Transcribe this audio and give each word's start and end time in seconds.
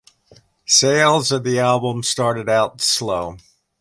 Sales 0.65 1.31
of 1.31 1.43
the 1.43 1.59
album 1.59 2.01
started 2.01 2.49
out 2.49 2.81
slow. 2.81 3.37